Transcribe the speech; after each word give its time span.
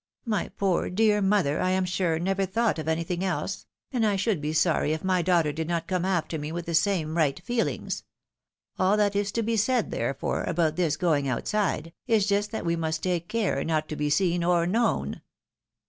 My 0.25 0.49
poor, 0.57 0.89
dear 0.89 1.21
mother, 1.21 1.61
I 1.61 1.69
am 1.69 1.85
sure, 1.85 2.17
never 2.17 2.47
thought 2.47 2.79
of 2.79 2.87
anything 2.87 3.23
else, 3.23 3.67
and 3.91 4.03
I 4.03 4.15
should 4.15 4.41
be 4.41 4.51
sorry 4.51 4.93
if 4.93 5.03
my 5.03 5.21
daughter 5.21 5.51
did 5.53 5.67
not 5.67 5.85
come 5.85 6.05
after 6.05 6.39
me 6.39 6.51
with 6.51 6.65
the 6.65 6.73
same 6.73 7.15
right 7.15 7.39
feehngs. 7.45 8.01
All 8.79 8.97
that 8.97 9.15
is 9.15 9.31
to 9.33 9.43
be 9.43 9.57
said, 9.57 9.91
therefore, 9.91 10.43
about 10.45 10.75
this• 10.75 10.97
going 10.99 11.27
outside, 11.27 11.93
is 12.07 12.25
just 12.25 12.49
that 12.49 12.65
we 12.65 12.75
must 12.75 13.03
take 13.03 13.27
care 13.27 13.63
not 13.63 13.87
to 13.89 13.95
be 13.95 14.09
seen 14.09 14.43
or 14.43 14.65
known." 14.65 15.21